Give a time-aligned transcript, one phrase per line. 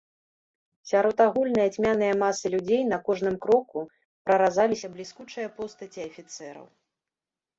[0.91, 3.79] Сярод агульнае цьмянае масы людзей на кожным кроку
[4.29, 6.65] праразаліся бліскучыя постаці афіцэраў.